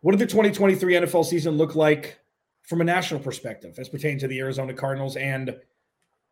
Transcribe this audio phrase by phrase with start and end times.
[0.00, 2.20] What did the 2023 NFL season look like
[2.62, 5.16] from a national perspective as pertains to the Arizona Cardinals?
[5.16, 5.56] And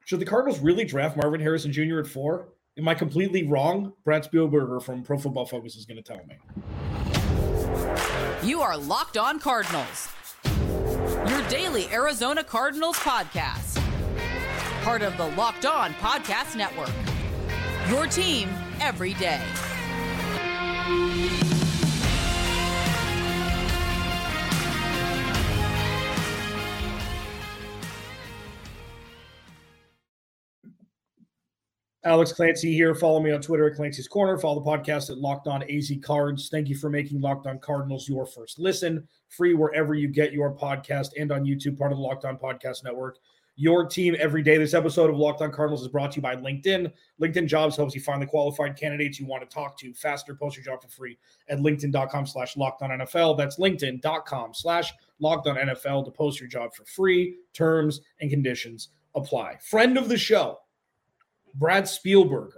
[0.04, 1.98] should the Cardinals really draft Marvin Harrison Jr.
[1.98, 2.50] at four?
[2.79, 3.93] Am I completely wrong?
[4.05, 6.39] Brad Spielberger from Pro Football Focus is going to tell me.
[8.45, 10.11] You are Locked On Cardinals,
[11.29, 13.83] your daily Arizona Cardinals podcast.
[14.85, 16.93] Part of the Locked On Podcast Network.
[17.91, 18.48] Your team
[18.80, 19.43] every day.
[32.06, 32.95] Alex Clancy here.
[32.95, 34.39] Follow me on Twitter at Clancy's Corner.
[34.39, 36.48] Follow the podcast at Locked On AZ Cards.
[36.48, 39.06] Thank you for making Locked On Cardinals your first listen.
[39.29, 42.84] Free wherever you get your podcast and on YouTube, part of the Locked On Podcast
[42.84, 43.19] Network.
[43.56, 44.56] Your team every day.
[44.56, 46.92] This episode of Locked On Cardinals is brought to you by LinkedIn.
[47.20, 50.37] LinkedIn Jobs helps you find the qualified candidates you want to talk to faster.
[50.37, 53.37] Post your job for free at LinkedIn.com slash Locked On NFL.
[53.37, 57.35] That's LinkedIn.com slash Locked On NFL to post your job for free.
[57.53, 59.57] Terms and conditions apply.
[59.61, 60.61] Friend of the show,
[61.57, 62.51] Brad Spielberger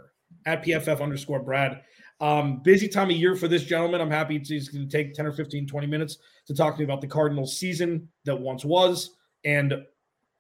[0.47, 1.83] at PFF underscore Brad.
[2.21, 4.01] Um, busy time of year for this gentleman.
[4.01, 6.85] I'm happy he's going to take 10 or 15, 20 minutes to talk to me
[6.85, 9.75] about the Cardinals season that once was and,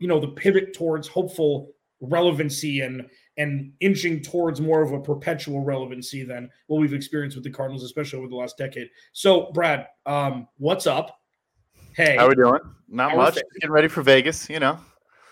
[0.00, 3.06] you know, the pivot towards hopeful relevancy and
[3.36, 7.84] and inching towards more of a perpetual relevancy than what we've experienced with the Cardinals,
[7.84, 8.88] especially over the last decade.
[9.12, 11.20] So, Brad, um, what's up?
[11.94, 12.60] Hey, how we doing?
[12.88, 13.38] Not much.
[13.54, 14.78] Getting ready for Vegas, you know.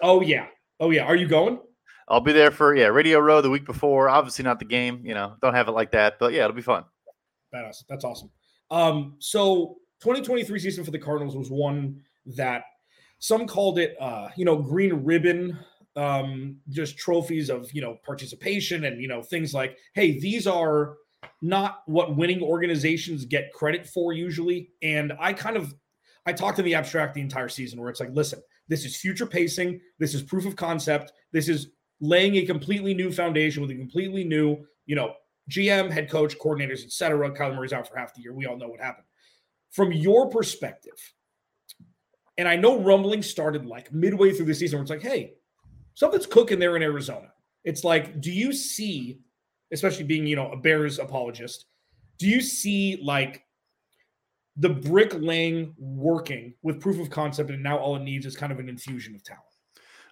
[0.02, 0.46] Oh yeah,
[0.78, 1.04] oh yeah.
[1.04, 1.58] Are you going?
[2.08, 4.08] I'll be there for yeah Radio Row the week before.
[4.08, 5.34] Obviously not the game, you know.
[5.42, 6.84] Don't have it like that, but yeah, it'll be fun.
[7.54, 7.84] Badass.
[7.88, 8.30] That's awesome.
[8.70, 12.00] Um, so 2023 season for the Cardinals was one
[12.36, 12.62] that
[13.18, 15.58] some called it, uh, you know, green ribbon,
[15.96, 20.96] um, just trophies of you know participation and you know things like, hey, these are
[21.42, 24.70] not what winning organizations get credit for usually.
[24.82, 25.74] And I kind of
[26.26, 29.26] I talked in the abstract the entire season where it's like, listen, this is future
[29.26, 33.76] pacing, this is proof of concept, this is laying a completely new foundation with a
[33.76, 35.14] completely new, you know,
[35.50, 37.30] GM, head coach, coordinators, etc.
[37.30, 38.34] Kyler Murray's out for half the year.
[38.34, 39.06] We all know what happened.
[39.70, 40.98] From your perspective,
[42.38, 45.34] and I know rumbling started like midway through the season where it's like, hey,
[45.94, 47.32] something's cooking there in Arizona.
[47.64, 49.20] It's like, do you see,
[49.72, 51.66] especially being, you know, a Bears apologist,
[52.18, 53.44] do you see like
[54.56, 58.52] the brick laying working with proof of concept and now all it needs is kind
[58.52, 59.44] of an infusion of talent?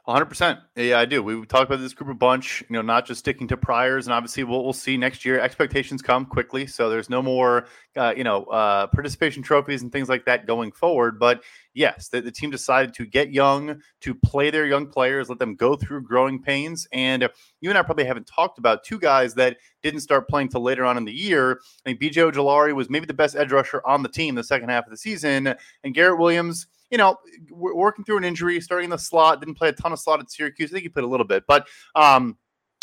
[0.06, 0.60] 100%.
[0.76, 1.22] Yeah, I do.
[1.22, 4.06] We talked about this group a bunch, you know, not just sticking to priors.
[4.06, 6.66] And obviously, what we'll see next year, expectations come quickly.
[6.66, 7.66] So there's no more,
[7.97, 11.19] uh, you know, uh, participation trophies and things like that going forward.
[11.19, 11.43] But
[11.75, 15.57] yes, the, the, team decided to get young, to play their young players, let them
[15.57, 16.87] go through growing pains.
[16.93, 17.29] And
[17.61, 20.85] you and I probably haven't talked about two guys that didn't start playing till later
[20.85, 21.61] on in the year.
[21.85, 24.71] I think BJ Ojulari was maybe the best edge rusher on the team the second
[24.71, 25.55] half of the season.
[25.83, 27.19] And Garrett Williams, you know,
[27.51, 30.31] working through an injury, starting in the slot, didn't play a ton of slot at
[30.31, 30.71] Syracuse.
[30.71, 32.39] I think he played a little bit, but um,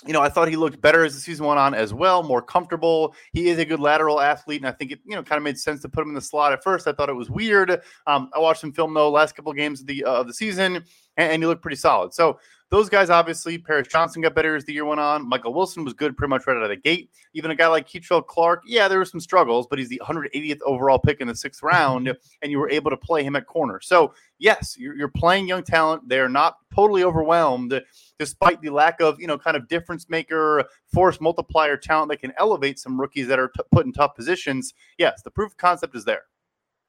[0.06, 2.42] you know, I thought he looked better as the season went on as well, more
[2.42, 3.16] comfortable.
[3.34, 5.60] He is a good lateral athlete, and I think it, you know, kind of made
[5.60, 6.88] sense to put him in the slot at first.
[6.88, 7.82] I thought it was weird.
[8.08, 10.76] Um, I watched him film though last couple games of the uh, of the season,
[10.76, 10.86] and,
[11.32, 12.14] and he looked pretty solid.
[12.14, 12.40] So
[12.72, 15.28] those guys, obviously, Paris Johnson got better as the year went on.
[15.28, 17.12] Michael Wilson was good pretty much right out of the gate.
[17.34, 20.62] Even a guy like Kei'Trel Clark, yeah, there were some struggles, but he's the 180th
[20.66, 23.82] overall pick in the sixth round, and you were able to play him at corner.
[23.82, 26.08] So, yes, you're, you're playing young talent.
[26.08, 27.82] They're not totally overwhelmed,
[28.18, 32.32] despite the lack of, you know, kind of difference maker, force multiplier talent that can
[32.38, 34.74] elevate some rookies that are t- put in tough positions.
[34.98, 36.24] Yes, the proof of concept is there.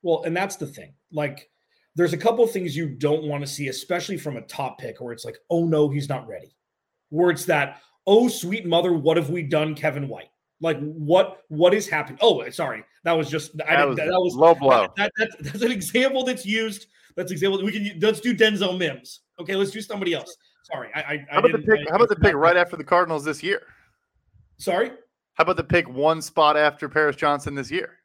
[0.03, 0.95] Well, and that's the thing.
[1.11, 1.51] Like,
[1.95, 5.01] there's a couple of things you don't want to see, especially from a top pick,
[5.01, 6.55] where it's like, oh no, he's not ready.
[7.11, 10.31] Where it's that, oh sweet mother, what have we done, Kevin White?
[10.61, 12.19] Like what what is happening?
[12.23, 14.89] Oh, sorry, that was just that, I was, that, that was low blow.
[14.97, 16.87] That, that, that's, that's an example that's used.
[17.17, 19.21] That's example we can let's do Denzel Mims.
[19.41, 20.37] Okay, let's do somebody else.
[20.63, 21.01] Sorry, I.
[21.01, 21.81] I how about the pick?
[21.81, 23.63] I, how about the pick right after the Cardinals this year?
[24.59, 24.93] Sorry.
[25.35, 27.99] How about the pick one spot after Paris Johnson this year?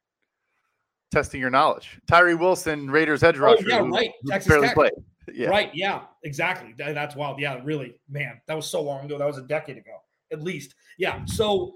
[1.12, 2.00] Testing your knowledge.
[2.08, 3.66] Tyree Wilson, Raiders edge rusher.
[3.66, 4.12] Oh, yeah, right.
[4.28, 4.74] Texas Tech.
[4.74, 4.92] Played.
[5.34, 5.50] Yeah.
[5.50, 5.72] Right.
[5.74, 6.74] Yeah, exactly.
[6.78, 7.40] That's wild.
[7.40, 9.18] Yeah, really, man, that was so long ago.
[9.18, 9.98] That was a decade ago,
[10.32, 10.76] at least.
[10.98, 11.26] Yeah.
[11.26, 11.76] So,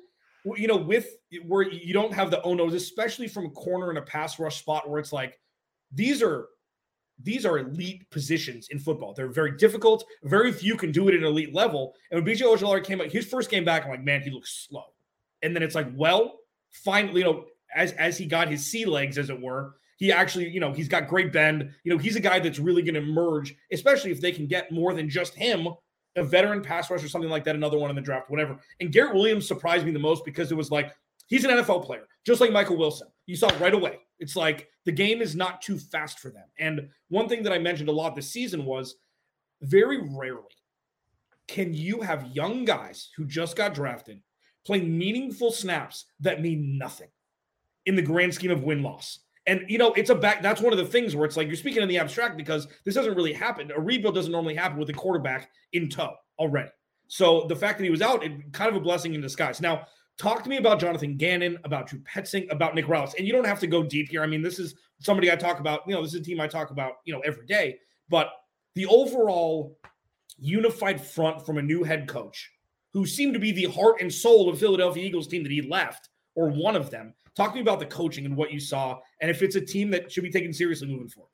[0.56, 3.98] you know, with where you don't have the oh no's, especially from a corner in
[3.98, 5.40] a pass rush spot where it's like
[5.92, 6.48] these are
[7.24, 9.14] these are elite positions in football.
[9.14, 10.06] They're very difficult.
[10.24, 11.94] Very few can do it at an elite level.
[12.10, 14.68] And when BJ Ojulari came out, his first game back, I'm like, man, he looks
[14.68, 14.86] slow.
[15.44, 16.40] And then it's like, well,
[16.72, 17.46] finally, you know,
[17.76, 20.88] as as he got his sea legs, as it were, he actually, you know, he's
[20.88, 21.70] got great bend.
[21.84, 24.72] You know, he's a guy that's really going to emerge, especially if they can get
[24.72, 25.68] more than just him,
[26.16, 28.60] a veteran pass rush or something like that, another one in the draft, whatever.
[28.80, 30.96] And Garrett Williams surprised me the most because it was like
[31.28, 33.08] he's an NFL player, just like Michael Wilson.
[33.26, 34.00] You saw right away.
[34.20, 36.46] It's like the game is not too fast for them.
[36.60, 38.96] And one thing that I mentioned a lot this season was
[39.62, 40.44] very rarely
[41.48, 44.22] can you have young guys who just got drafted
[44.66, 47.10] playing meaningful snaps that mean nothing
[47.86, 49.20] in the grand scheme of win loss.
[49.48, 50.42] And you know, it's a back.
[50.42, 52.94] That's one of the things where it's like you're speaking in the abstract because this
[52.94, 53.72] doesn't really happen.
[53.76, 56.70] A rebuild doesn't normally happen with a quarterback in tow already.
[57.08, 59.60] So the fact that he was out, it kind of a blessing in disguise.
[59.60, 59.88] Now,
[60.18, 63.16] talk to me about Jonathan Gannon, about Drew Petzing, about Nick Rallis.
[63.18, 64.22] And you don't have to go deep here.
[64.24, 65.82] I mean, this is somebody I talk about.
[65.88, 66.94] You know, this is a team I talk about.
[67.04, 67.80] You know, every day.
[68.10, 68.30] But
[68.76, 69.78] the overall
[70.38, 72.52] unified front from a new head coach
[72.94, 76.10] who seemed to be the heart and soul of Philadelphia Eagles team that he left,
[76.36, 77.14] or one of them.
[77.36, 79.90] Talk to me about the coaching and what you saw, and if it's a team
[79.92, 81.30] that should be taken seriously moving forward.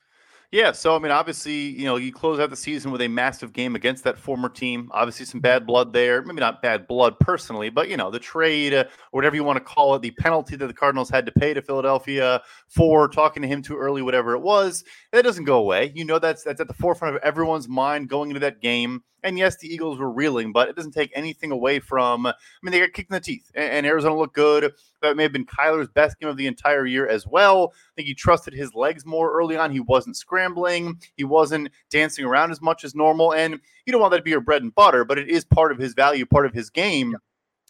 [0.51, 3.51] Yeah, so I mean, obviously, you know, you close out the season with a massive
[3.51, 4.89] game against that former team.
[4.93, 6.21] Obviously, some bad blood there.
[6.21, 9.63] Maybe not bad blood personally, but you know, the trade, uh, whatever you want to
[9.63, 13.47] call it, the penalty that the Cardinals had to pay to Philadelphia for talking to
[13.47, 15.91] him too early, whatever it was, that doesn't go away.
[15.93, 19.03] You know, that's that's at the forefront of everyone's mind going into that game.
[19.23, 22.27] And yes, the Eagles were reeling, but it doesn't take anything away from.
[22.27, 24.73] I mean, they got kicked in the teeth, and, and Arizona looked good.
[25.01, 27.73] That may have been Kyler's best game of the entire year as well.
[27.73, 29.71] I think he trusted his legs more early on.
[29.71, 33.33] He wasn't scrambling, he wasn't dancing around as much as normal.
[33.33, 35.71] And you don't want that to be your bread and butter, but it is part
[35.71, 37.11] of his value, part of his game.
[37.11, 37.17] Yeah.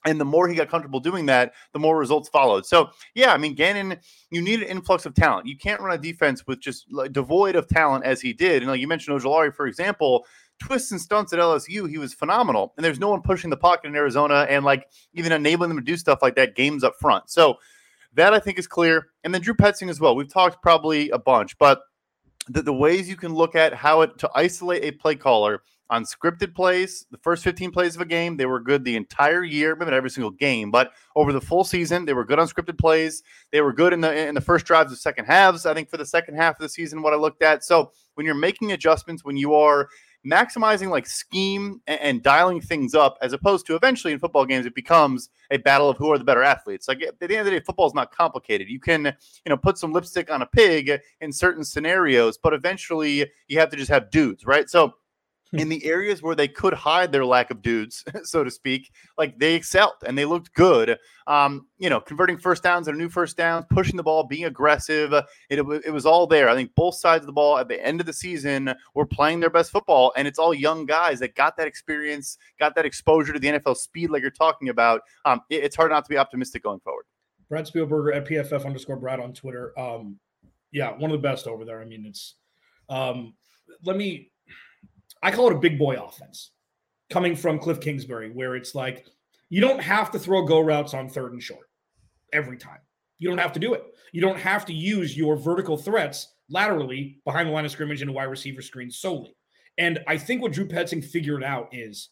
[0.05, 2.65] And the more he got comfortable doing that, the more results followed.
[2.65, 3.97] So, yeah, I mean, Gannon,
[4.29, 5.47] you need an influx of talent.
[5.47, 8.61] You can't run a defense with just like devoid of talent as he did.
[8.61, 10.25] And like you mentioned, Ojulari, for example,
[10.59, 12.73] twists and stunts at LSU, he was phenomenal.
[12.77, 15.83] And there's no one pushing the pocket in Arizona and like even enabling them to
[15.83, 17.29] do stuff like that games up front.
[17.29, 17.57] So
[18.13, 19.07] that I think is clear.
[19.23, 20.15] And then Drew Petzing as well.
[20.15, 21.81] We've talked probably a bunch, but
[22.49, 26.03] the, the ways you can look at how it to isolate a play caller on
[26.03, 29.75] scripted plays, the first 15 plays of a game, they were good the entire year,
[29.75, 32.77] maybe not every single game, but over the full season, they were good on scripted
[32.77, 33.23] plays.
[33.51, 35.65] They were good in the in the first drives of second halves.
[35.65, 37.63] I think for the second half of the season, what I looked at.
[37.63, 39.89] So when you're making adjustments, when you are
[40.25, 44.65] maximizing like scheme and, and, dialing things up as opposed to eventually in football games
[44.65, 47.45] it becomes a battle of who are the better athletes like at the end of
[47.45, 50.45] the day football is not complicated you can you know put some lipstick on a
[50.45, 54.93] pig in certain scenarios but eventually you have to just have dudes right so.
[55.53, 59.37] In the areas where they could hide their lack of dudes, so to speak, like
[59.39, 60.97] they excelled and they looked good.
[61.25, 65.13] Um, you know, converting first downs and new first downs, pushing the ball, being aggressive.
[65.49, 66.49] It, it was all there.
[66.49, 69.39] I think both sides of the ball at the end of the season were playing
[69.39, 73.33] their best football, and it's all young guys that got that experience, got that exposure
[73.33, 75.01] to the NFL speed, like you're talking about.
[75.25, 77.05] Um, it, it's hard not to be optimistic going forward.
[77.49, 79.77] Brad Spielberger at PFF underscore Brad on Twitter.
[79.79, 80.19] Um,
[80.71, 81.81] yeah, one of the best over there.
[81.81, 82.35] I mean, it's.
[82.89, 83.33] Um,
[83.83, 84.31] let me
[85.27, 86.51] I call it a big boy offense
[87.09, 89.05] coming from Cliff Kingsbury, where it's like
[89.49, 91.67] you don't have to throw go routes on third and short
[92.31, 92.79] every time.
[93.17, 93.83] You don't have to do it.
[94.13, 98.13] You don't have to use your vertical threats laterally behind the line of scrimmage and
[98.13, 99.35] wide receiver screen solely.
[99.77, 102.11] And I think what Drew Petzing figured out is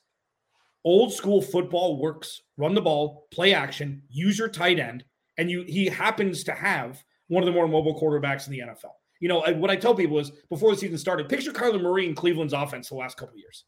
[0.84, 2.42] old school football works.
[2.58, 5.06] Run the ball, play action, use your tight end,
[5.38, 8.92] and you he happens to have one of the more mobile quarterbacks in the NFL.
[9.20, 12.16] You know, what I tell people is before the season started, picture Kyler Murray in
[12.16, 13.66] Cleveland's offense the last couple years.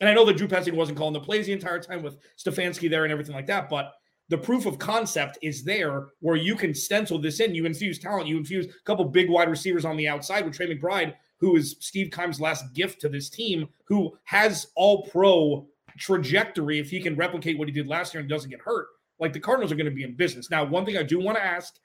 [0.00, 2.90] And I know that Drew Petzing wasn't calling the plays the entire time with Stefanski
[2.90, 3.92] there and everything like that, but
[4.28, 7.54] the proof of concept is there where you can stencil this in.
[7.54, 8.26] You infuse talent.
[8.26, 11.76] You infuse a couple big wide receivers on the outside with Trey McBride, who is
[11.80, 15.66] Steve Keim's last gift to this team, who has all pro
[15.98, 18.86] trajectory if he can replicate what he did last year and doesn't get hurt.
[19.18, 20.50] Like the Cardinals are going to be in business.
[20.50, 21.78] Now, one thing I do want to ask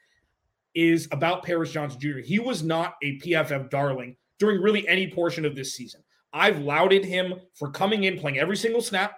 [0.78, 2.20] is about Paris Johnson Jr.
[2.20, 6.04] He was not a PFF darling during really any portion of this season.
[6.32, 9.18] I've lauded him for coming in, playing every single snap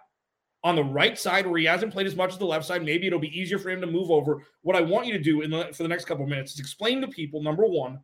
[0.64, 2.82] on the right side where he hasn't played as much as the left side.
[2.82, 4.42] Maybe it'll be easier for him to move over.
[4.62, 6.62] What I want you to do in the, for the next couple of minutes is
[6.62, 8.00] explain to people number one,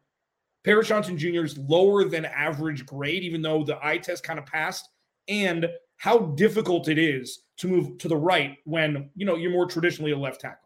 [0.65, 1.45] Paris Johnson Jr.
[1.45, 4.89] is lower than average grade, even though the eye test kind of passed,
[5.29, 9.65] and how difficult it is to move to the right when you know you're more
[9.65, 10.64] traditionally a left tackle.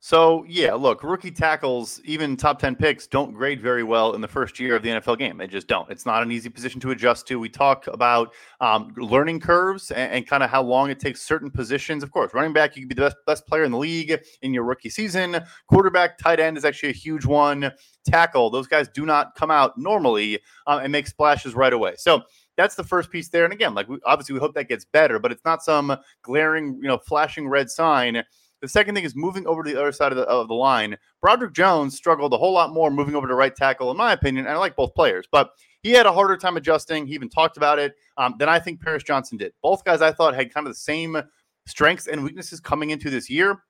[0.00, 4.28] So yeah, look, rookie tackles, even top ten picks, don't grade very well in the
[4.28, 5.36] first year of the NFL game.
[5.38, 5.90] They just don't.
[5.90, 7.40] It's not an easy position to adjust to.
[7.40, 11.50] We talk about um, learning curves and, and kind of how long it takes certain
[11.50, 12.04] positions.
[12.04, 14.54] Of course, running back, you could be the best, best player in the league in
[14.54, 15.40] your rookie season.
[15.66, 17.72] Quarterback, tight end is actually a huge one.
[18.06, 20.38] Tackle, those guys do not come out normally
[20.68, 21.94] uh, and make splashes right away.
[21.96, 22.22] So
[22.56, 23.42] that's the first piece there.
[23.42, 26.78] And again, like we, obviously we hope that gets better, but it's not some glaring,
[26.80, 28.22] you know, flashing red sign
[28.60, 30.96] the second thing is moving over to the other side of the, of the line.
[31.20, 34.46] Broderick Jones struggled a whole lot more moving over to right tackle, in my opinion.
[34.46, 35.50] And I like both players, but
[35.82, 37.06] he had a harder time adjusting.
[37.06, 39.52] He even talked about it um, than I think Paris Johnson did.
[39.62, 41.20] Both guys I thought had kind of the same
[41.66, 43.62] strengths and weaknesses coming into this year.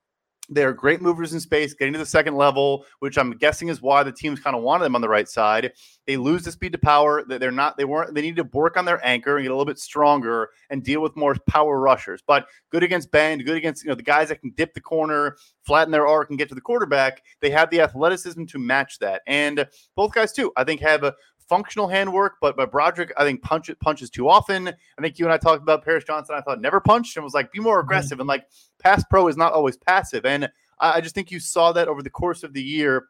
[0.49, 4.03] They're great movers in space, getting to the second level, which I'm guessing is why
[4.03, 5.73] the teams kind of wanted them on the right side.
[6.07, 7.23] They lose the speed to power.
[7.27, 7.77] They're not.
[7.77, 8.15] They weren't.
[8.15, 11.03] They need to work on their anchor and get a little bit stronger and deal
[11.03, 12.23] with more power rushers.
[12.27, 15.37] But good against bend, good against you know the guys that can dip the corner,
[15.67, 17.23] flatten their arc, and get to the quarterback.
[17.41, 19.23] They have the athleticism to match that.
[19.27, 21.15] And both guys too, I think, have a
[21.49, 24.69] functional handwork, but but Broderick, I think punch punches too often.
[24.69, 26.35] I think you and I talked about Paris Johnson.
[26.37, 27.87] I thought never punched and was like be more mm-hmm.
[27.87, 28.47] aggressive and like
[28.79, 30.25] pass pro is not always passive.
[30.25, 33.09] And I, I just think you saw that over the course of the year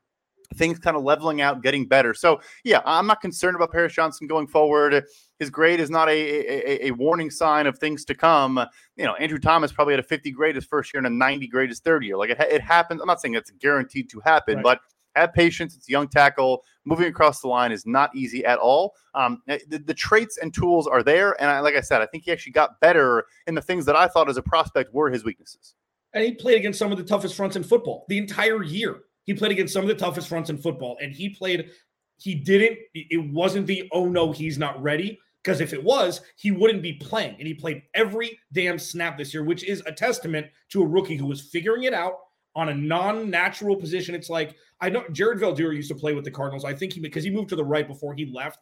[0.55, 2.15] things kind of leveling out, getting better.
[2.15, 5.05] So yeah, I'm not concerned about Paris Johnson going forward.
[5.39, 8.59] His grade is not a, a, a, warning sign of things to come.
[8.97, 11.47] You know, Andrew Thomas probably had a 50 grade his first year and a 90
[11.49, 12.17] grade his third year.
[12.17, 13.01] Like it, it happens.
[13.01, 14.65] I'm not saying it's guaranteed to happen, right.
[14.65, 14.81] but
[15.21, 15.77] have patience.
[15.77, 16.65] It's young tackle.
[16.85, 18.95] Moving across the line is not easy at all.
[19.15, 21.41] Um, eh, the, the, traits and tools are there.
[21.41, 23.97] And I, like I said, I think he actually got better in the things that
[23.97, 25.75] I thought as a prospect were his weaknesses.
[26.15, 29.01] And he played against some of the toughest fronts in football the entire year.
[29.25, 30.97] He played against some of the toughest fronts in football.
[31.03, 31.71] And he played,
[32.17, 35.19] he didn't, it wasn't the, oh no, he's not ready.
[35.45, 37.37] Because if it was, he wouldn't be playing.
[37.39, 41.17] And he played every damn snap this year, which is a testament to a rookie
[41.17, 42.15] who was figuring it out
[42.55, 44.15] on a non-natural position.
[44.15, 46.65] It's like I know Jared Veldheer used to play with the Cardinals.
[46.65, 48.61] I think he because he moved to the right before he left.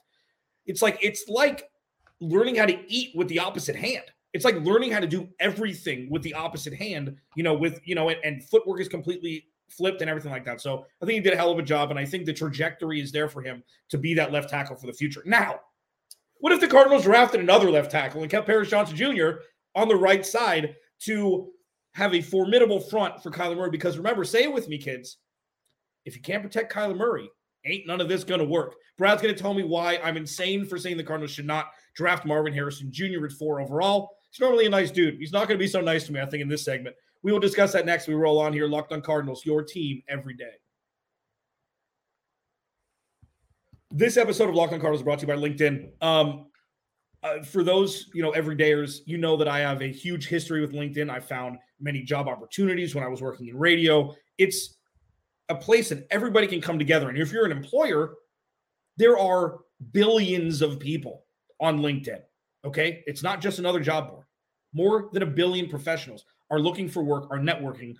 [0.66, 1.70] It's like it's like
[2.20, 4.04] learning how to eat with the opposite hand.
[4.32, 7.94] It's like learning how to do everything with the opposite hand, you know, with you
[7.94, 10.60] know, and, and footwork is completely flipped and everything like that.
[10.60, 13.00] So I think he did a hell of a job, and I think the trajectory
[13.00, 15.22] is there for him to be that left tackle for the future.
[15.26, 15.60] Now,
[16.38, 19.40] what if the Cardinals drafted another left tackle and kept Paris Johnson Jr.
[19.74, 21.50] on the right side to
[21.94, 25.18] have a formidable front for Kyler Murray because remember, say it with me, kids.
[26.06, 27.28] If you can't protect Kyler Murray,
[27.66, 28.76] ain't none of this going to work.
[28.96, 32.24] Brad's going to tell me why I'm insane for saying the Cardinals should not draft
[32.24, 33.26] Marvin Harrison Jr.
[33.26, 34.16] at four overall.
[34.30, 35.18] He's normally a nice dude.
[35.18, 36.96] He's not going to be so nice to me, I think, in this segment.
[37.22, 38.06] We will discuss that next.
[38.06, 38.68] We roll on here.
[38.68, 40.52] Locked on Cardinals, your team every day.
[43.90, 45.90] This episode of Locked on Cardinals is brought to you by LinkedIn.
[46.02, 46.46] Um,
[47.22, 50.72] uh, for those you know everydayers, you know that I have a huge history with
[50.72, 51.10] LinkedIn.
[51.10, 54.14] I found many job opportunities when I was working in radio.
[54.38, 54.75] It's
[55.48, 57.08] a place that everybody can come together.
[57.08, 58.14] And if you're an employer,
[58.96, 59.58] there are
[59.92, 61.24] billions of people
[61.60, 62.20] on LinkedIn.
[62.64, 64.24] Okay, it's not just another job board.
[64.72, 67.96] More than a billion professionals are looking for work, are networking,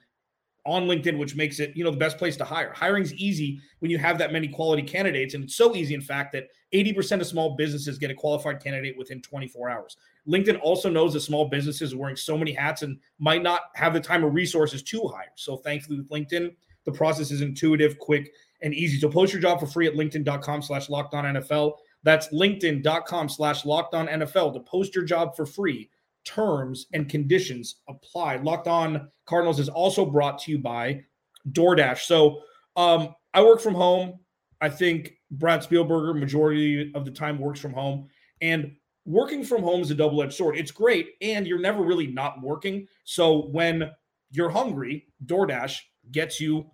[0.67, 2.73] on LinkedIn, which makes it, you know, the best place to hire.
[2.75, 5.35] Hiring's easy when you have that many quality candidates.
[5.35, 8.99] And it's so easy, in fact, that 80% of small businesses get a qualified candidate
[8.99, 9.97] within 24 hours.
[10.29, 13.95] LinkedIn also knows that small businesses are wearing so many hats and might not have
[13.95, 15.31] the time or resources to hire.
[15.37, 16.55] So thankfully with LinkedIn,
[16.87, 18.99] the process is intuitive, quick, and easy.
[18.99, 21.73] So post your job for free at LinkedIn.com slash NFL.
[22.03, 25.91] That's LinkedIn.com slash NFL to post your job for free
[26.25, 28.37] terms and conditions apply.
[28.37, 31.03] Locked on Cardinals is also brought to you by
[31.53, 32.01] DoorDash.
[32.01, 32.41] So
[32.77, 34.21] um, I work from home.
[34.61, 38.09] I think Brad Spielberger, majority of the time, works from home.
[38.41, 38.73] And
[39.05, 40.57] working from home is a double edged sword.
[40.57, 42.87] It's great, and you're never really not working.
[43.05, 43.91] So when
[44.31, 45.79] you're hungry, DoorDash
[46.11, 46.71] gets you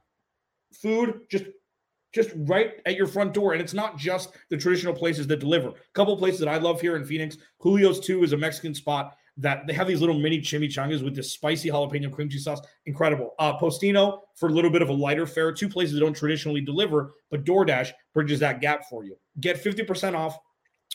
[0.74, 1.44] food just
[2.12, 3.52] just right at your front door.
[3.52, 5.68] And it's not just the traditional places that deliver.
[5.68, 7.38] A couple places that I love here in Phoenix.
[7.62, 11.32] Julio's 2 is a Mexican spot that they have these little mini chimichangas with this
[11.32, 12.60] spicy jalapeno cream cheese sauce.
[12.84, 13.34] Incredible.
[13.38, 15.52] Uh, Postino for a little bit of a lighter fare.
[15.52, 19.16] Two places that don't traditionally deliver, but DoorDash bridges that gap for you.
[19.40, 20.38] Get 50% off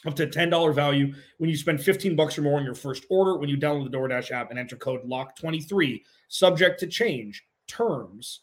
[0.06, 3.38] up to $10 value when you spend 15 bucks or more on your first order
[3.38, 6.04] when you download the DoorDash app and enter code LOCK23.
[6.28, 7.44] Subject to change.
[7.68, 8.42] Terms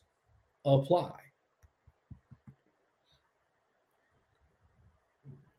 [0.65, 1.24] apply.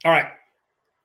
[0.04, 0.28] All right.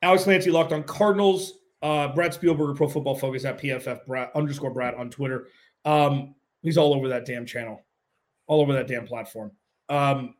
[0.02, 1.54] Alex Clancy locked on Cardinals.
[1.82, 5.49] Uh, Brad Spielberger, Pro Football Focus at PFF Brad underscore Brad on Twitter.
[5.85, 7.82] Um, he's all over that damn channel,
[8.47, 9.52] all over that damn platform.
[9.88, 10.35] Um,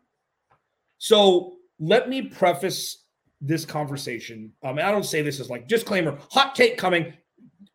[0.99, 3.05] so let me preface
[3.41, 4.53] this conversation.
[4.63, 7.15] Um, I don't say this as like disclaimer, hot take coming.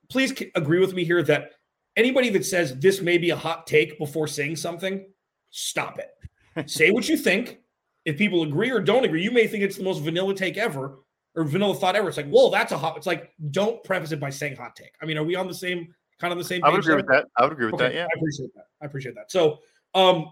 [0.10, 1.54] Please agree with me here that
[1.96, 5.08] anybody that says this may be a hot take before saying something,
[5.50, 6.70] stop it.
[6.70, 7.60] say what you think.
[8.06, 11.00] If people agree or don't agree, you may think it's the most vanilla take ever
[11.36, 12.08] or vanilla thought ever.
[12.08, 12.98] It's like, whoa, that's a hot.
[12.98, 14.94] It's like, don't preface it by saying hot take.
[15.02, 16.64] I mean, are we on the same kind of the same?
[16.64, 16.98] I would agree there?
[16.98, 17.26] with that.
[17.38, 17.94] I would agree with okay, that.
[17.94, 18.66] Yeah, I appreciate that.
[18.82, 19.32] I appreciate that.
[19.32, 19.60] So,
[19.94, 20.32] um,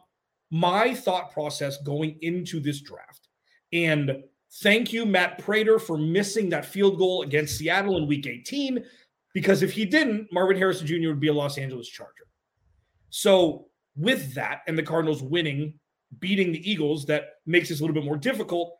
[0.51, 3.27] my thought process going into this draft,
[3.71, 4.23] and
[4.61, 8.83] thank you, Matt Prater, for missing that field goal against Seattle in Week 18,
[9.33, 11.07] because if he didn't, Marvin Harrison Jr.
[11.07, 12.27] would be a Los Angeles Charger.
[13.09, 15.79] So, with that, and the Cardinals winning,
[16.19, 18.77] beating the Eagles, that makes this a little bit more difficult.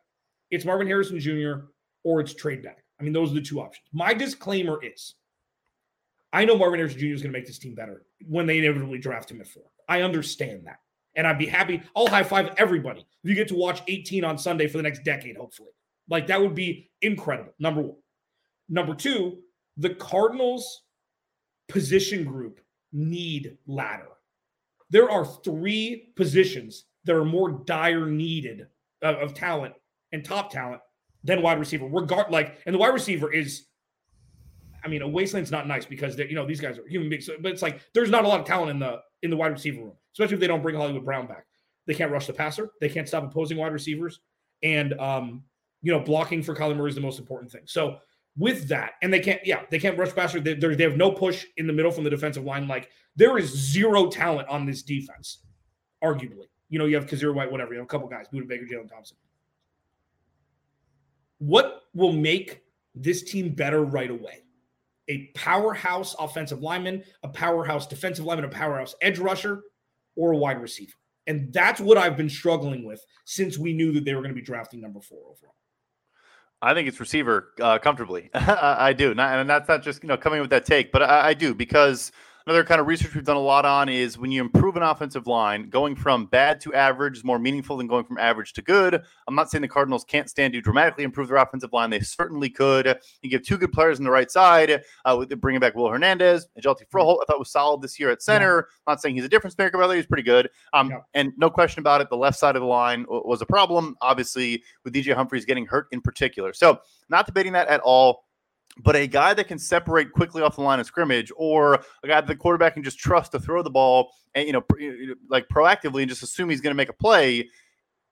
[0.50, 1.66] It's Marvin Harrison Jr
[2.04, 2.84] or it's trade back.
[3.00, 3.86] I mean, those are the two options.
[3.92, 5.16] My disclaimer is
[6.32, 7.06] I know Marvin Harrison Jr.
[7.06, 9.64] is going to make this team better when they inevitably draft him at four.
[9.88, 10.78] I understand that.
[11.16, 11.82] And I'd be happy.
[11.96, 15.04] I'll high five everybody if you get to watch 18 on Sunday for the next
[15.04, 15.70] decade, hopefully.
[16.08, 17.52] Like that would be incredible.
[17.58, 17.96] Number one.
[18.68, 19.38] Number two,
[19.76, 20.82] the Cardinals
[21.68, 22.60] position group
[22.92, 24.08] need ladder.
[24.90, 28.66] There are three positions that are more dire needed
[29.02, 29.74] of, of talent
[30.12, 30.80] and top talent
[31.22, 31.86] than wide receiver.
[31.86, 33.66] Regard like, and the wide receiver is,
[34.84, 37.52] I mean, a wasteland's not nice because you know these guys are human beings, but
[37.52, 39.96] it's like there's not a lot of talent in the in the wide receiver room,
[40.12, 41.46] especially if they don't bring Hollywood Brown back.
[41.86, 42.70] They can't rush the passer.
[42.80, 44.20] They can't stop opposing wide receivers,
[44.62, 45.44] and um,
[45.84, 47.62] you know, blocking for Kyler Murray is the most important thing.
[47.66, 47.98] So
[48.36, 50.40] with that, and they can't, yeah, they can't rush passer.
[50.40, 52.66] They, they have no push in the middle from the defensive line.
[52.66, 55.44] Like there is zero talent on this defense,
[56.02, 56.46] arguably.
[56.74, 57.72] You know, you have Kyzir White, whatever.
[57.72, 59.16] You have a couple guys, Budda Baker, Jalen Thompson.
[61.38, 62.64] What will make
[62.96, 64.42] this team better right away?
[65.06, 69.62] A powerhouse offensive lineman, a powerhouse defensive lineman, a powerhouse edge rusher,
[70.16, 70.94] or a wide receiver.
[71.28, 74.40] And that's what I've been struggling with since we knew that they were going to
[74.40, 75.54] be drafting number four overall.
[76.60, 78.30] I think it's receiver uh, comfortably.
[78.34, 81.28] I do, not, and that's not just you know coming with that take, but I,
[81.28, 82.10] I do because
[82.46, 85.26] Another kind of research we've done a lot on is when you improve an offensive
[85.26, 89.02] line, going from bad to average is more meaningful than going from average to good.
[89.26, 91.88] I'm not saying the Cardinals can't stand to dramatically improve their offensive line.
[91.88, 92.98] They certainly could.
[93.22, 96.46] You give two good players on the right side, uh, with bringing back Will Hernandez,
[96.62, 97.20] Hjalte Froholt.
[97.22, 98.68] I thought was solid this year at center.
[98.86, 98.92] Yeah.
[98.92, 100.50] Not saying he's a difference maker, but he's pretty good.
[100.74, 100.98] Um, yeah.
[101.14, 104.62] And no question about it, the left side of the line was a problem, obviously,
[104.84, 106.52] with DJ Humphries getting hurt in particular.
[106.52, 108.24] So, not debating that at all
[108.78, 112.20] but a guy that can separate quickly off the line of scrimmage, or a guy
[112.20, 114.64] that the quarterback can just trust to throw the ball and you know,
[115.28, 117.48] like proactively and just assume he's going to make a play,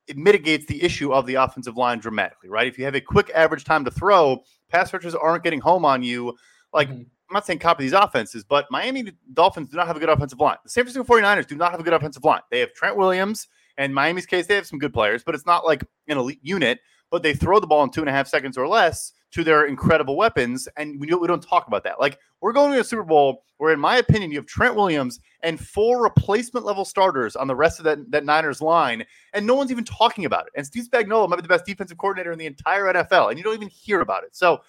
[0.07, 2.67] it mitigates the issue of the offensive line dramatically, right?
[2.67, 6.03] If you have a quick average time to throw, pass rushers aren't getting home on
[6.03, 6.37] you.
[6.73, 7.03] Like mm-hmm.
[7.03, 10.39] I'm not saying copy these offenses, but Miami Dolphins do not have a good offensive
[10.39, 10.57] line.
[10.65, 12.41] The San Francisco 49ers do not have a good offensive line.
[12.51, 15.65] They have Trent Williams, and Miami's case, they have some good players, but it's not
[15.65, 16.81] like an elite unit.
[17.11, 19.67] But they throw the ball in two and a half seconds or less to their
[19.67, 21.99] incredible weapons, and we don't, we don't talk about that.
[21.99, 25.21] Like we're going to a Super Bowl where, in my opinion, you have Trent Williams
[25.43, 29.55] and four replacement level starters on the rest of that, that Niners line, and no
[29.55, 30.53] one's even talking about it.
[30.57, 33.45] And Steve Spagnuolo might be the best defensive coordinator in the entire NFL, and you
[33.45, 34.37] don't even hear about it.
[34.37, 34.61] So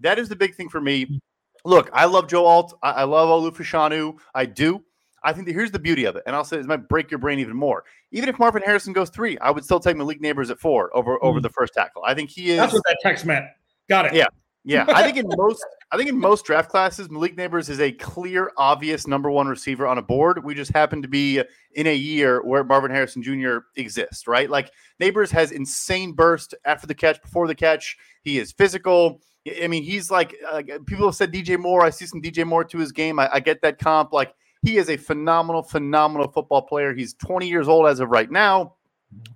[0.00, 1.20] that is the big thing for me.
[1.64, 2.76] Look, I love Joe Alt.
[2.82, 4.18] I, I love Olu Fashanu.
[4.34, 4.82] I do.
[5.24, 7.18] I think that here's the beauty of it, and I'll say this might break your
[7.18, 7.84] brain even more.
[8.10, 11.22] Even if Marvin Harrison goes three, I would still take Malik Nabers at four over
[11.22, 11.42] over mm.
[11.42, 12.02] the first tackle.
[12.04, 12.58] I think he is.
[12.58, 13.46] That's what that text meant.
[13.92, 14.14] Got it.
[14.14, 14.26] Yeah.
[14.64, 14.86] Yeah.
[14.88, 18.52] I think in most I think in most draft classes, Malik Nabers is a clear,
[18.56, 20.42] obvious number one receiver on a board.
[20.42, 21.42] We just happen to be
[21.74, 23.58] in a year where Marvin Harrison Jr.
[23.76, 24.48] exists, right?
[24.48, 27.98] Like Nabers has insane burst after the catch, before the catch.
[28.22, 29.20] He is physical.
[29.62, 31.84] I mean, he's like uh, people have said DJ Moore.
[31.84, 33.18] I see some DJ Moore to his game.
[33.18, 34.14] I, I get that comp.
[34.14, 36.94] Like he is a phenomenal, phenomenal football player.
[36.94, 38.76] He's 20 years old as of right now.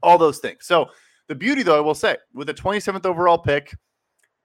[0.03, 0.65] All those things.
[0.65, 0.89] So
[1.29, 3.75] the beauty, though, I will say, with the 27th overall pick,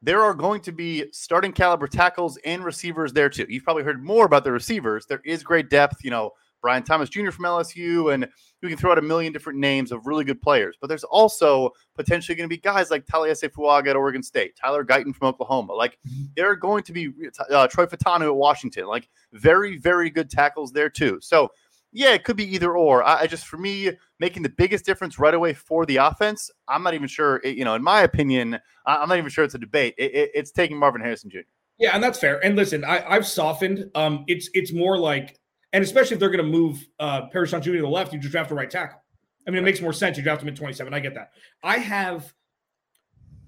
[0.02, 3.46] there are going to be starting caliber tackles and receivers there too.
[3.48, 5.06] You've probably heard more about the receivers.
[5.06, 6.04] There is great depth.
[6.04, 7.32] You know, Brian Thomas Jr.
[7.32, 8.28] from LSU, and
[8.62, 10.78] we can throw out a million different names of really good players.
[10.80, 14.86] But there's also potentially going to be guys like Taliese Fuaga at Oregon State, Tyler
[14.86, 15.74] Guyton from Oklahoma.
[15.74, 16.26] Like mm-hmm.
[16.36, 17.12] there are going to be
[17.50, 18.86] uh, Troy Fautanu at Washington.
[18.86, 21.20] Like very, very good tackles there too.
[21.22, 21.50] So
[21.92, 23.04] yeah, it could be either or.
[23.04, 26.84] I, I, just, for me, making the biggest difference right away for the offense, I'm
[26.84, 27.42] not even sure.
[27.44, 29.96] It, you know, in my opinion, I'm not even sure it's a debate.
[29.98, 31.40] It, it, it's taking Marvin Harrison Jr.
[31.80, 32.44] Yeah, and that's fair.
[32.46, 33.90] And listen, I, have softened.
[33.96, 35.40] Um, it's it's more like,
[35.74, 37.60] and especially if they're going to move uh, Paris Jr.
[37.60, 39.02] to the left, you just draft a right tackle.
[39.48, 40.16] I mean, it makes more sense.
[40.16, 40.94] You draft him at 27.
[40.94, 41.32] I get that.
[41.64, 42.32] I have,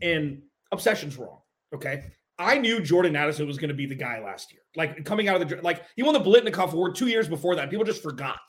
[0.01, 1.39] and obsession's wrong.
[1.73, 4.61] Okay, I knew Jordan Addison was going to be the guy last year.
[4.75, 7.69] Like coming out of the like he won the Biletnikoff Award two years before that.
[7.69, 8.39] People just forgot.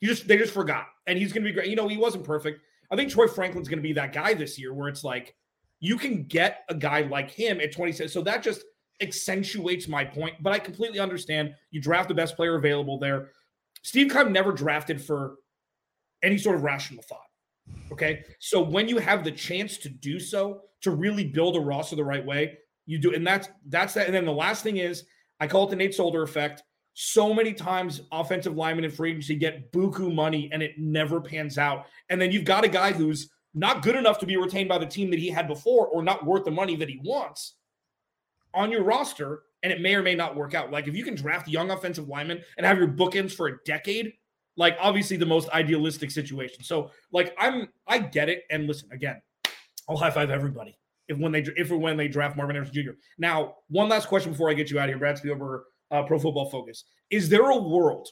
[0.00, 1.68] You just they just forgot, and he's going to be great.
[1.68, 2.60] You know, he wasn't perfect.
[2.90, 5.34] I think Troy Franklin's going to be that guy this year, where it's like
[5.80, 8.12] you can get a guy like him at 26.
[8.12, 8.64] So that just
[9.00, 10.34] accentuates my point.
[10.40, 11.54] But I completely understand.
[11.70, 13.30] You draft the best player available there.
[13.82, 15.36] Steve Keim never drafted for
[16.22, 17.18] any sort of rational thought.
[17.92, 21.96] Okay, so when you have the chance to do so, to really build a roster
[21.96, 22.58] the right way,
[22.90, 24.06] you do, and that's that's that.
[24.06, 25.04] And then the last thing is,
[25.38, 26.64] I call it the Nate Solder effect.
[26.94, 31.56] So many times, offensive linemen and free agency get buku money, and it never pans
[31.56, 31.86] out.
[32.08, 34.86] And then you've got a guy who's not good enough to be retained by the
[34.86, 37.54] team that he had before, or not worth the money that he wants
[38.54, 40.72] on your roster, and it may or may not work out.
[40.72, 44.14] Like if you can draft young offensive linemen and have your bookends for a decade,
[44.56, 46.64] like obviously the most idealistic situation.
[46.64, 48.42] So like I'm I get it.
[48.50, 49.22] And listen, again,
[49.88, 50.76] I'll high five everybody
[51.10, 52.92] if when they if or when they draft Marvin Harrison Jr.
[53.18, 55.62] Now, one last question before I get you out of here, Brad Spielberger.
[55.90, 56.84] uh, Pro Football Focus.
[57.10, 58.08] Is there a world,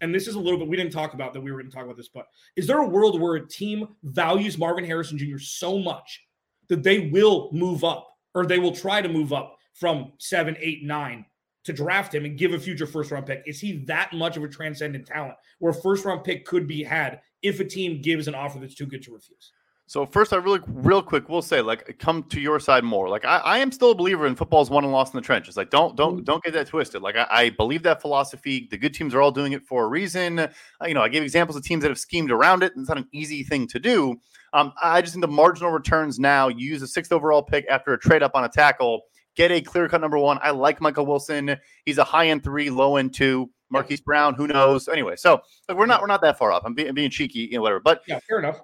[0.00, 1.74] and this is a little bit, we didn't talk about that, we were going to
[1.74, 5.38] talk about this, but is there a world where a team values Marvin Harrison Jr.
[5.38, 6.20] so much
[6.68, 10.84] that they will move up or they will try to move up from seven, eight,
[10.84, 11.24] nine
[11.64, 13.42] to draft him and give a future first round pick?
[13.46, 16.82] Is he that much of a transcendent talent where a first round pick could be
[16.82, 19.52] had if a team gives an offer that's too good to refuse?
[19.90, 23.08] So first, I really, real quick, will say, like, come to your side more.
[23.08, 25.56] Like, I, I am still a believer in football's won and lost in the trenches.
[25.56, 26.22] Like, don't, don't, mm-hmm.
[26.22, 27.02] don't get that twisted.
[27.02, 28.68] Like, I, I, believe that philosophy.
[28.70, 30.38] The good teams are all doing it for a reason.
[30.38, 30.48] Uh,
[30.86, 32.72] you know, I gave examples of teams that have schemed around it.
[32.76, 34.14] And it's not an easy thing to do.
[34.52, 36.46] Um, I just think the marginal returns now.
[36.46, 39.00] You use a sixth overall pick after a trade up on a tackle.
[39.34, 40.38] Get a clear cut number one.
[40.40, 41.56] I like Michael Wilson.
[41.84, 43.50] He's a high end three, low end two.
[43.70, 44.86] Marquise Brown, who knows?
[44.86, 46.62] Anyway, so like, we're not we're not that far off.
[46.64, 47.80] I'm being, being cheeky, you know, whatever.
[47.80, 48.60] But yeah, fair enough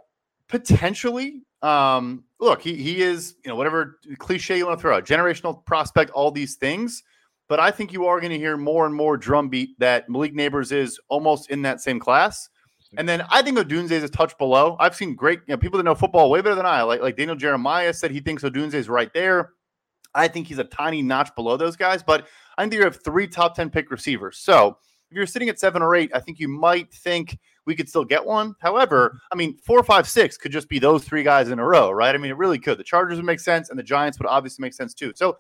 [0.49, 5.07] potentially um look he he is you know whatever cliche you want to throw out
[5.07, 7.03] generational prospect all these things
[7.49, 10.71] but i think you are going to hear more and more drumbeat that malik Nabers
[10.71, 12.49] is almost in that same class.
[12.99, 14.77] And then i think odunze is a touch below.
[14.79, 17.17] I've seen great you know people that know football way better than i like like
[17.17, 19.53] daniel jeremiah said he thinks odunze is right there.
[20.15, 23.27] I think he's a tiny notch below those guys but i think you have three
[23.27, 24.39] top 10 pick receivers.
[24.39, 24.79] So
[25.11, 28.05] if you're sitting at seven or eight i think you might think we could still
[28.05, 28.55] get one.
[28.61, 29.19] However, mm-hmm.
[29.33, 32.15] I mean, four, five, six could just be those three guys in a row, right?
[32.15, 32.79] I mean, it really could.
[32.79, 35.13] The Chargers would make sense, and the Giants would obviously make sense too.
[35.15, 35.37] So,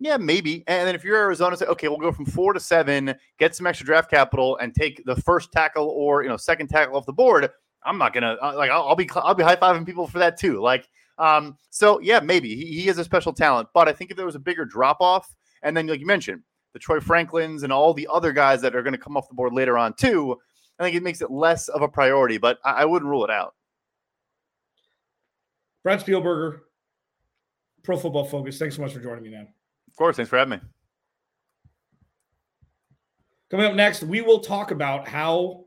[0.00, 0.64] yeah, maybe.
[0.66, 3.66] And then if you're Arizona, say, okay, we'll go from four to seven, get some
[3.66, 7.12] extra draft capital, and take the first tackle or you know second tackle off the
[7.12, 7.48] board.
[7.84, 8.70] I'm not gonna uh, like.
[8.70, 10.60] I'll, I'll be I'll be high fiving people for that too.
[10.60, 13.68] Like, um, so yeah, maybe he, he is a special talent.
[13.72, 16.42] But I think if there was a bigger drop off, and then like you mentioned,
[16.72, 19.34] the Troy Franklins and all the other guys that are going to come off the
[19.34, 20.36] board later on too,
[20.80, 23.30] I think it makes it less of a priority, but I, I wouldn't rule it
[23.30, 23.54] out.
[25.84, 26.60] Brad Spielberger,
[27.82, 28.58] Pro Football Focus.
[28.58, 29.48] Thanks so much for joining me, man.
[29.88, 30.16] Of course.
[30.16, 30.60] Thanks for having me.
[33.50, 35.66] Coming up next, we will talk about how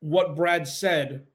[0.00, 1.26] what Brad said,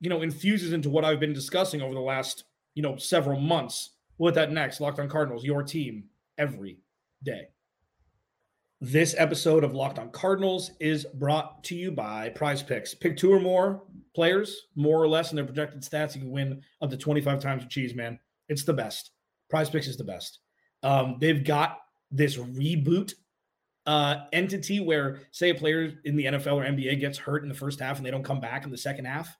[0.00, 3.90] you know, infuses into what I've been discussing over the last, you know, several months.
[4.16, 4.80] We'll that next.
[4.80, 6.04] Locked on Cardinals, your team
[6.38, 6.78] every
[7.22, 7.48] day.
[8.80, 13.00] This episode of Locked On Cardinals is brought to you by PrizePicks.
[13.00, 13.82] Pick two or more
[14.14, 16.14] players, more or less in their projected stats.
[16.14, 18.20] You can win up to 25 times with cheese, man.
[18.48, 19.10] It's the best.
[19.52, 20.38] PrizePicks is the best.
[20.84, 21.78] Um, they've got
[22.12, 23.14] this reboot
[23.84, 27.56] uh, entity where, say, a player in the NFL or NBA gets hurt in the
[27.56, 29.36] first half and they don't come back in the second half.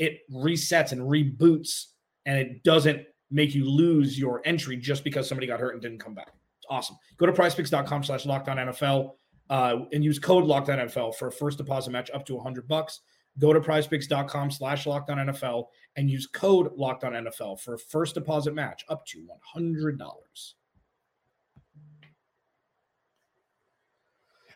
[0.00, 1.84] It resets and reboots,
[2.26, 6.00] and it doesn't make you lose your entry just because somebody got hurt and didn't
[6.00, 6.32] come back
[6.70, 6.96] awesome.
[7.16, 9.12] Go to prizepicks.com slash lockdown NFL
[9.50, 13.00] uh, and use code lockdown NFL for a first deposit match up to 100 bucks.
[13.38, 18.54] Go to prizepicks.com slash lockdown NFL and use code lockdown NFL for a first deposit
[18.54, 19.98] match up to $100.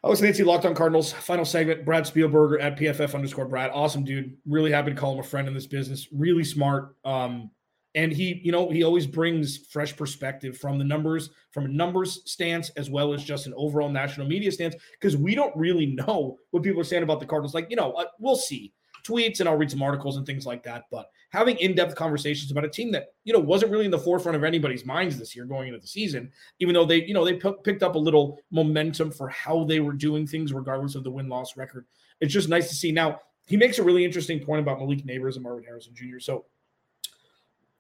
[0.05, 1.13] I was Clancy Locked on Cardinals.
[1.13, 1.85] Final segment.
[1.85, 3.73] Brad Spielberger at PFF underscore Brad.
[3.73, 4.37] Awesome dude.
[4.47, 6.07] Really happy to call him a friend in this business.
[6.13, 6.95] Really smart.
[7.05, 7.51] Um,
[7.95, 12.21] and he you know he always brings fresh perspective from the numbers from a numbers
[12.31, 16.37] stance as well as just an overall national media stance because we don't really know
[16.51, 17.55] what people are saying about the cardinals.
[17.55, 18.73] Like you know uh, we'll see.
[19.07, 22.65] Tweets and i'll read some articles and things like that but having in-depth conversations about
[22.65, 25.47] a team that you know wasn't really in the forefront of anybody's minds this year
[25.47, 28.39] going into the season even though they you know they p- picked up a little
[28.51, 31.87] momentum for how they were doing things regardless of the win-loss record.
[32.21, 32.91] It's just nice to see.
[32.91, 36.45] Now he makes a really interesting point about malik Nabers and marvin harrison jr so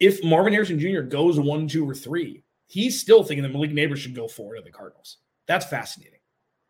[0.01, 1.01] if Marvin Harrison Jr.
[1.01, 4.63] goes one, two, or three, he's still thinking that Malik Nabers should go forward to
[4.63, 5.19] the Cardinals.
[5.47, 6.21] That's fascinating.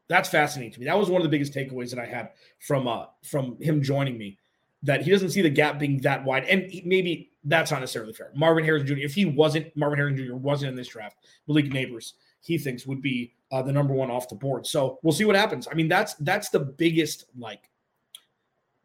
[0.09, 0.87] That's fascinating to me.
[0.87, 4.17] That was one of the biggest takeaways that I had from uh from him joining
[4.17, 4.39] me.
[4.85, 8.31] That he doesn't see the gap being that wide, and maybe that's not necessarily fair.
[8.35, 8.99] Marvin Harrison Jr.
[8.99, 10.37] If he wasn't Marvin Harrison Jr.
[10.37, 14.29] wasn't in this draft, Malik Nabers he thinks would be uh, the number one off
[14.29, 14.67] the board.
[14.67, 15.69] So we'll see what happens.
[15.71, 17.71] I mean, that's that's the biggest like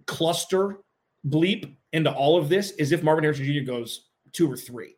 [0.05, 0.79] cluster
[1.27, 3.65] bleep into all of this is if Marvin Harrison Jr.
[3.65, 4.97] goes two or three.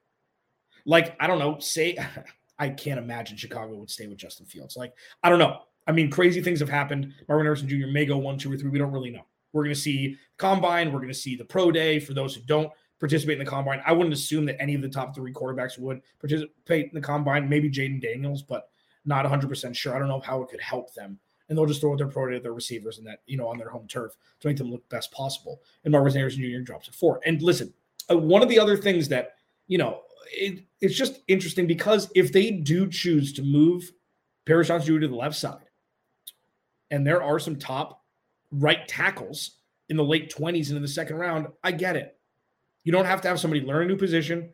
[0.85, 1.97] Like, I don't know, say,
[2.59, 4.77] I can't imagine Chicago would stay with Justin Fields.
[4.77, 4.93] Like,
[5.23, 5.59] I don't know.
[5.87, 7.13] I mean, crazy things have happened.
[7.27, 7.87] Marvin Harrison Jr.
[7.87, 8.69] may go one, two, or three.
[8.69, 9.25] We don't really know.
[9.53, 10.91] We're going to see combine.
[10.91, 13.81] We're going to see the pro day for those who don't participate in the combine.
[13.85, 17.47] I wouldn't assume that any of the top three quarterbacks would participate in the combine.
[17.47, 18.69] Maybe Jayden Daniels, but
[19.05, 19.95] not 100% sure.
[19.95, 21.19] I don't know how it could help them.
[21.47, 23.57] And they'll just throw their pro day at their receivers and that, you know, on
[23.57, 25.61] their home turf to make them look best possible.
[25.83, 26.63] And Marvin Harrison Jr.
[26.63, 27.21] drops at four.
[27.23, 27.71] And listen,
[28.09, 29.35] uh, one of the other things that
[29.67, 33.91] you know it, it's just interesting because if they do choose to move
[34.45, 35.69] Paris Johnson to the left side,
[36.91, 38.03] and there are some top
[38.51, 39.57] right tackles
[39.89, 42.17] in the late 20s and in the second round, I get it.
[42.83, 44.53] You don't have to have somebody learn a new position.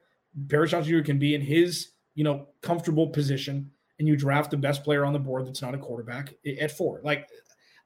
[0.49, 4.83] Paris Johnson can be in his, you know, comfortable position and you draft the best
[4.83, 7.01] player on the board that's not a quarterback at four.
[7.03, 7.29] Like,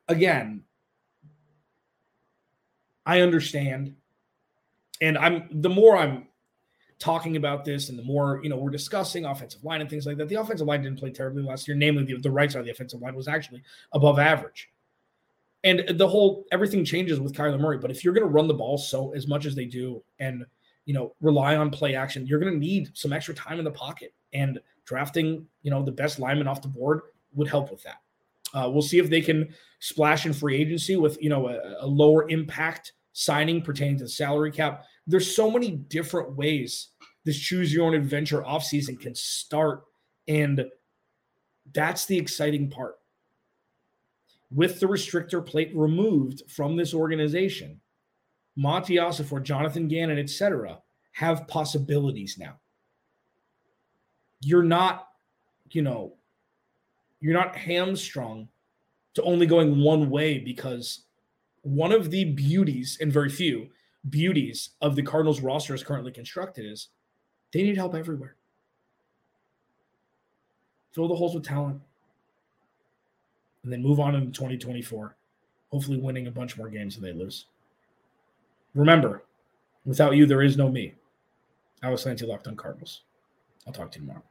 [0.07, 0.63] again,
[3.05, 3.95] I understand.
[5.01, 6.27] And I'm the more I'm
[6.97, 10.17] talking about this and the more you know we're discussing offensive line and things like
[10.17, 11.75] that the offensive line didn't play terribly last year.
[11.75, 14.69] Namely the, the right side of the offensive line was actually above average.
[15.63, 18.53] And the whole everything changes with Kyler Murray but if you're going to run the
[18.53, 20.45] ball so as much as they do and
[20.85, 23.71] you know rely on play action you're going to need some extra time in the
[23.71, 24.13] pocket.
[24.33, 27.01] And drafting you know the best lineman off the board
[27.33, 28.01] would help with that.
[28.53, 31.87] Uh, we'll see if they can splash in free agency with you know a, a
[31.87, 36.89] lower impact signing pertaining to the salary cap there's so many different ways
[37.25, 39.83] this choose your own adventure offseason can start.
[40.27, 40.65] And
[41.73, 42.99] that's the exciting part.
[44.51, 47.81] With the restrictor plate removed from this organization,
[48.55, 50.79] Monti Ossenfort, Jonathan Gannon, etc.,
[51.13, 52.55] have possibilities now.
[54.41, 55.07] You're not,
[55.71, 56.13] you know,
[57.19, 58.47] you're not hamstrung
[59.15, 61.05] to only going one way because
[61.65, 63.69] one of the beauties, and very few,
[64.07, 66.89] beauties of the Cardinals roster as currently constructed is
[67.51, 68.35] they need help everywhere.
[70.91, 71.81] Fill the holes with talent
[73.63, 75.17] and then move on into 2024,
[75.71, 77.47] hopefully winning a bunch more games than they lose.
[78.75, 79.23] Remember,
[79.85, 80.93] without you, there is no me.
[81.81, 83.01] I was Clancy Locked on Cardinals.
[83.65, 84.23] I'll talk to you tomorrow.